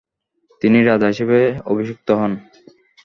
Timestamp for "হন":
2.19-2.31